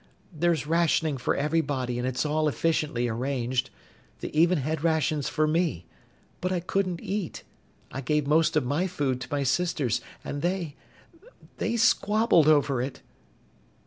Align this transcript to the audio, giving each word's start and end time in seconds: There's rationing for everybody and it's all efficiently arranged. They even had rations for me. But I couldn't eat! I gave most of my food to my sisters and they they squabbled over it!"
There's 0.33 0.65
rationing 0.65 1.17
for 1.19 1.35
everybody 1.35 1.99
and 1.99 2.07
it's 2.07 2.25
all 2.25 2.47
efficiently 2.47 3.07
arranged. 3.07 3.69
They 4.19 4.29
even 4.29 4.57
had 4.57 4.83
rations 4.83 5.29
for 5.29 5.45
me. 5.45 5.85
But 6.41 6.51
I 6.51 6.59
couldn't 6.59 7.01
eat! 7.03 7.43
I 7.91 8.01
gave 8.01 8.25
most 8.25 8.55
of 8.55 8.65
my 8.65 8.87
food 8.87 9.21
to 9.21 9.27
my 9.29 9.43
sisters 9.43 10.01
and 10.23 10.41
they 10.41 10.75
they 11.57 11.77
squabbled 11.77 12.47
over 12.47 12.81
it!" 12.81 13.03